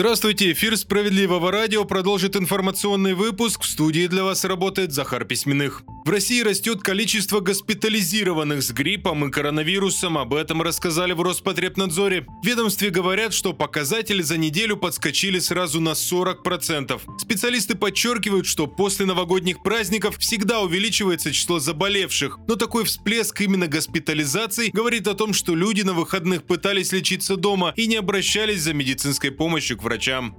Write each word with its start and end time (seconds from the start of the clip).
Здравствуйте, 0.00 0.50
эфир 0.52 0.78
«Справедливого 0.78 1.52
радио» 1.52 1.84
продолжит 1.84 2.34
информационный 2.34 3.12
выпуск. 3.12 3.64
В 3.64 3.66
студии 3.66 4.06
для 4.06 4.24
вас 4.24 4.46
работает 4.46 4.92
Захар 4.92 5.26
Письменных. 5.26 5.82
В 6.06 6.08
России 6.08 6.40
растет 6.40 6.80
количество 6.80 7.40
госпитализированных 7.40 8.62
с 8.62 8.70
гриппом 8.70 9.26
и 9.26 9.30
коронавирусом. 9.30 10.16
Об 10.16 10.32
этом 10.32 10.62
рассказали 10.62 11.12
в 11.12 11.20
Роспотребнадзоре. 11.20 12.22
В 12.42 12.46
ведомстве 12.46 12.88
говорят, 12.88 13.34
что 13.34 13.52
показатели 13.52 14.22
за 14.22 14.38
неделю 14.38 14.78
подскочили 14.78 15.38
сразу 15.38 15.78
на 15.80 15.90
40%. 15.90 16.98
Специалисты 17.18 17.74
подчеркивают, 17.74 18.46
что 18.46 18.66
после 18.66 19.04
новогодних 19.04 19.62
праздников 19.62 20.16
всегда 20.16 20.62
увеличивается 20.62 21.30
число 21.30 21.58
заболевших. 21.58 22.38
Но 22.48 22.56
такой 22.56 22.84
всплеск 22.84 23.38
именно 23.42 23.66
госпитализаций 23.66 24.70
говорит 24.72 25.06
о 25.06 25.14
том, 25.14 25.34
что 25.34 25.54
люди 25.54 25.82
на 25.82 25.92
выходных 25.92 26.44
пытались 26.44 26.92
лечиться 26.92 27.36
дома 27.36 27.74
и 27.76 27.86
не 27.86 27.96
обращались 27.96 28.62
за 28.62 28.72
медицинской 28.72 29.30
помощью 29.30 29.76
к 29.76 29.82
врачам 29.82 29.89
врачам. 29.90 30.34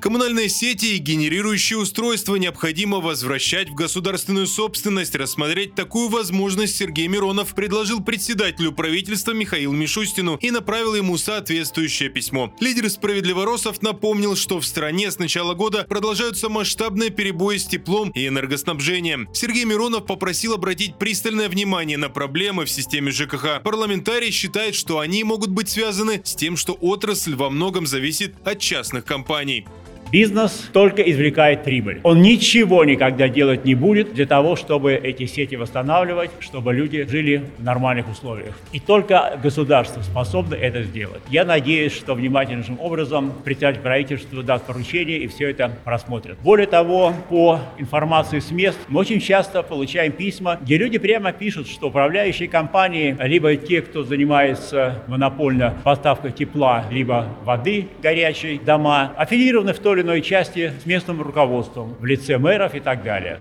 Коммунальные 0.00 0.48
сети 0.48 0.94
и 0.94 0.98
генерирующие 0.98 1.78
устройства 1.78 2.36
необходимо 2.36 3.00
возвращать 3.00 3.68
в 3.68 3.74
государственную 3.74 4.46
собственность. 4.46 5.16
Рассмотреть 5.16 5.74
такую 5.74 6.08
возможность 6.08 6.76
Сергей 6.76 7.08
Миронов 7.08 7.54
предложил 7.54 8.00
председателю 8.00 8.72
правительства 8.72 9.32
Михаилу 9.32 9.74
Мишустину 9.74 10.36
и 10.40 10.50
направил 10.52 10.94
ему 10.94 11.18
соответствующее 11.18 12.10
письмо. 12.10 12.54
Лидер 12.60 12.88
справедливоросов 12.90 13.82
напомнил, 13.82 14.36
что 14.36 14.60
в 14.60 14.66
стране 14.66 15.10
с 15.10 15.18
начала 15.18 15.54
года 15.54 15.84
продолжаются 15.88 16.48
масштабные 16.48 17.10
перебои 17.10 17.56
с 17.56 17.66
теплом 17.66 18.10
и 18.10 18.28
энергоснабжением. 18.28 19.28
Сергей 19.34 19.64
Миронов 19.64 20.06
попросил 20.06 20.54
обратить 20.54 20.96
пристальное 20.96 21.48
внимание 21.48 21.98
на 21.98 22.08
проблемы 22.08 22.66
в 22.66 22.70
системе 22.70 23.10
ЖКХ. 23.10 23.62
Парламентарий 23.64 24.30
считает, 24.30 24.76
что 24.76 25.00
они 25.00 25.24
могут 25.24 25.50
быть 25.50 25.68
связаны 25.68 26.20
с 26.24 26.34
тем, 26.34 26.56
что 26.56 26.74
отрасль 26.74 27.34
во 27.34 27.50
многом 27.50 27.86
зависит 27.86 28.34
от 28.46 28.60
частных 28.60 29.04
компаний. 29.04 29.66
Бизнес 30.10 30.70
только 30.72 31.02
извлекает 31.02 31.64
прибыль. 31.64 32.00
Он 32.02 32.22
ничего 32.22 32.84
никогда 32.84 33.28
делать 33.28 33.66
не 33.66 33.74
будет 33.74 34.14
для 34.14 34.24
того, 34.24 34.56
чтобы 34.56 34.94
эти 34.94 35.26
сети 35.26 35.54
восстанавливать, 35.54 36.30
чтобы 36.40 36.72
люди 36.72 37.06
жили 37.06 37.44
в 37.58 37.62
нормальных 37.62 38.08
условиях. 38.08 38.54
И 38.72 38.80
только 38.80 39.38
государство 39.42 40.00
способно 40.00 40.54
это 40.54 40.82
сделать. 40.82 41.20
Я 41.28 41.44
надеюсь, 41.44 41.92
что 41.92 42.14
внимательнейшим 42.14 42.80
образом 42.80 43.34
председатель 43.44 43.80
правительства 43.80 44.42
даст 44.42 44.64
поручение 44.64 45.18
и 45.18 45.26
все 45.26 45.50
это 45.50 45.72
просмотрит. 45.84 46.38
Более 46.42 46.66
того, 46.66 47.12
по 47.28 47.60
информации 47.76 48.38
с 48.38 48.50
мест 48.50 48.78
мы 48.88 49.00
очень 49.00 49.20
часто 49.20 49.62
получаем 49.62 50.12
письма, 50.12 50.58
где 50.60 50.78
люди 50.78 50.96
прямо 50.96 51.32
пишут, 51.32 51.68
что 51.68 51.88
управляющие 51.88 52.48
компании, 52.48 53.14
либо 53.20 53.56
те, 53.56 53.82
кто 53.82 54.04
занимается 54.04 55.02
монопольно 55.06 55.74
поставкой 55.84 56.32
тепла, 56.32 56.84
либо 56.90 57.28
воды 57.44 57.88
горячей 58.02 58.58
дома, 58.58 59.12
аффилированы 59.14 59.74
в 59.74 59.78
то 59.78 59.97
или 59.98 60.04
иной 60.04 60.22
части 60.22 60.72
с 60.80 60.86
местным 60.86 61.20
руководством 61.20 61.96
в 61.98 62.04
лице 62.04 62.38
мэров 62.38 62.74
и 62.76 62.80
так 62.80 63.02
далее. 63.02 63.40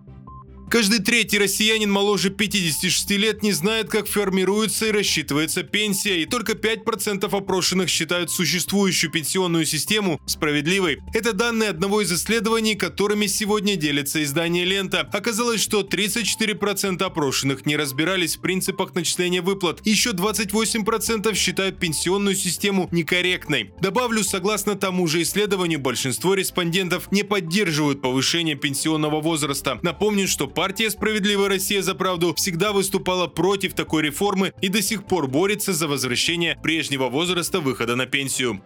Каждый 0.69 0.99
третий 0.99 1.39
россиянин 1.39 1.89
моложе 1.89 2.29
56 2.29 3.11
лет 3.11 3.41
не 3.41 3.53
знает, 3.53 3.89
как 3.89 4.05
формируется 4.05 4.87
и 4.87 4.91
рассчитывается 4.91 5.63
пенсия, 5.63 6.21
и 6.21 6.25
только 6.25 6.53
5% 6.53 7.25
опрошенных 7.25 7.87
считают 7.89 8.31
существующую 8.31 9.09
пенсионную 9.09 9.65
систему 9.65 10.19
справедливой. 10.25 10.99
Это 11.13 11.31
данные 11.31 11.69
одного 11.69 12.01
из 12.01 12.11
исследований, 12.11 12.75
которыми 12.75 13.27
сегодня 13.27 13.77
делится 13.77 14.21
издание 14.21 14.65
«Лента». 14.65 15.09
Оказалось, 15.13 15.61
что 15.61 15.83
34% 15.83 17.01
опрошенных 17.01 17.65
не 17.65 17.77
разбирались 17.77 18.35
в 18.35 18.41
принципах 18.41 18.93
начисления 18.93 19.41
выплат, 19.41 19.79
еще 19.87 20.09
28% 20.09 21.33
считают 21.33 21.79
пенсионную 21.79 22.35
систему 22.35 22.89
некорректной. 22.91 23.71
Добавлю, 23.79 24.21
согласно 24.21 24.75
тому 24.75 25.07
же 25.07 25.21
исследованию, 25.21 25.79
большинство 25.79 26.33
респондентов 26.33 27.09
не 27.13 27.23
поддерживают 27.23 28.01
повышение 28.01 28.55
пенсионного 28.55 29.21
возраста. 29.21 29.79
Напомню, 29.81 30.27
что 30.27 30.56
партия 30.57 30.89
«Справедливая 30.89 31.49
Россия 31.49 31.83
за 31.83 31.93
правду» 31.93 32.33
всегда 32.33 32.71
выступала 32.71 33.27
против 33.27 33.75
такой 33.75 34.01
реформы 34.01 34.53
и 34.59 34.69
до 34.69 34.81
сих 34.81 35.05
пор 35.05 35.27
борется 35.27 35.71
за 35.71 35.87
возвращение 35.87 36.57
прежнего 36.63 37.09
возраста 37.09 37.59
выхода 37.59 37.95
на 37.95 38.07
пенсию. 38.07 38.63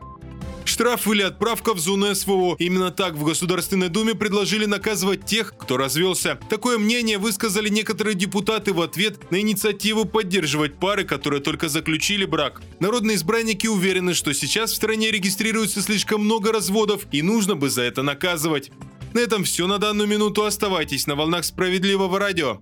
Штраф 0.63 1.05
или 1.09 1.21
отправка 1.21 1.73
в 1.73 1.79
зону 1.79 2.15
СВО. 2.15 2.55
Именно 2.59 2.91
так 2.91 3.15
в 3.15 3.25
Государственной 3.25 3.89
Думе 3.89 4.15
предложили 4.15 4.65
наказывать 4.65 5.25
тех, 5.25 5.53
кто 5.57 5.75
развелся. 5.75 6.39
Такое 6.49 6.77
мнение 6.77 7.17
высказали 7.17 7.67
некоторые 7.67 8.15
депутаты 8.15 8.71
в 8.71 8.79
ответ 8.79 9.29
на 9.29 9.41
инициативу 9.41 10.05
поддерживать 10.05 10.75
пары, 10.75 11.03
которые 11.03 11.41
только 11.41 11.67
заключили 11.67 12.23
брак. 12.23 12.61
Народные 12.79 13.17
избранники 13.17 13.67
уверены, 13.67 14.13
что 14.13 14.33
сейчас 14.33 14.71
в 14.71 14.75
стране 14.75 15.11
регистрируется 15.11 15.81
слишком 15.81 16.23
много 16.23 16.53
разводов 16.53 17.05
и 17.11 17.21
нужно 17.21 17.57
бы 17.57 17.69
за 17.69 17.81
это 17.81 18.01
наказывать. 18.01 18.71
На 19.13 19.19
этом 19.19 19.43
все 19.43 19.67
на 19.67 19.77
данную 19.77 20.07
минуту. 20.07 20.45
Оставайтесь 20.45 21.07
на 21.07 21.15
волнах 21.15 21.45
справедливого 21.45 22.17
радио. 22.19 22.61